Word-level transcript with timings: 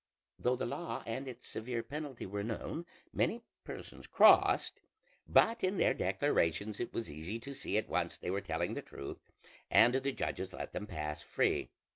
Though 0.39 0.55
the 0.55 0.65
law 0.65 1.03
and 1.05 1.27
its 1.27 1.47
severe 1.47 1.83
penalty 1.83 2.25
were 2.25 2.43
known, 2.43 2.87
many 3.13 3.43
persons 3.63 4.07
crossed; 4.07 4.81
but 5.27 5.63
in 5.63 5.77
their 5.77 5.93
declarations 5.93 6.79
it 6.79 6.91
was 6.91 7.07
easy 7.07 7.37
to 7.37 7.53
see 7.53 7.77
at 7.77 7.87
once 7.87 8.17
they 8.17 8.31
were 8.31 8.41
telling 8.41 8.73
the 8.73 8.81
truth, 8.81 9.19
and 9.69 9.93
the 9.93 10.11
judges 10.11 10.53
let 10.53 10.73
them 10.73 10.87
pass 10.87 11.21
free. 11.21 11.69